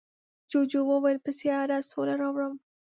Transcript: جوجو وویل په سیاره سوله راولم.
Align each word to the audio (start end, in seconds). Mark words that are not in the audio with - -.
جوجو 0.51 0.81
وویل 0.87 1.17
په 1.25 1.31
سیاره 1.39 1.77
سوله 1.91 2.13
راولم. 2.21 2.53